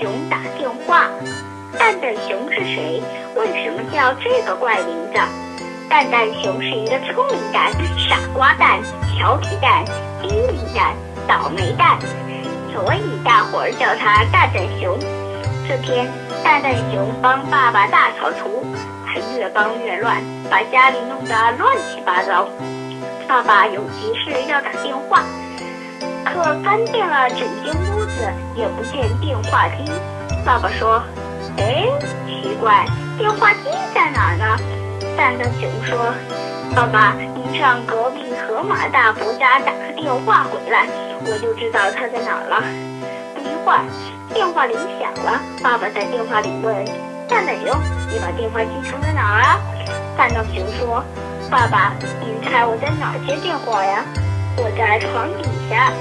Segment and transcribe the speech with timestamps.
[0.00, 1.08] 熊打电话
[1.78, 3.02] 蛋蛋熊是谁？
[3.34, 5.20] 为什么叫这个怪名字？
[5.88, 8.80] 蛋蛋熊是一个聪明蛋、傻瓜蛋、
[9.16, 9.84] 调皮蛋、
[10.22, 10.94] 机灵蛋、
[11.26, 11.98] 倒霉蛋，
[12.72, 14.98] 所以大伙儿叫他蛋蛋熊。
[15.68, 16.06] 这天，
[16.42, 18.64] 蛋蛋熊帮爸爸大扫除，
[19.06, 22.48] 他越帮越乱，把家里弄得乱七八糟。
[23.28, 25.22] 爸爸有急事要打电话，
[26.24, 27.91] 可翻遍了整间屋
[28.54, 29.90] 也不见电话机。
[30.44, 31.02] 爸爸说
[31.58, 31.86] ：“哎，
[32.26, 32.84] 奇怪，
[33.18, 34.56] 电话机在哪儿呢？”
[35.16, 36.14] 蛋蛋熊说
[36.74, 40.86] ：“爸爸，你上隔壁河马大伯家打个电话回来，
[41.24, 42.62] 我就知道他在哪儿了。”
[43.34, 43.84] 不一会儿，
[44.32, 46.74] 电话铃响了，爸爸在电话里问
[47.28, 47.76] ：“蛋蛋熊，
[48.10, 49.60] 你把电话机藏在哪儿啊？”
[50.16, 51.04] 蛋蛋熊说
[51.50, 54.04] ：“爸爸，您猜我在哪儿接电话呀？
[54.56, 55.92] 我在床底下。”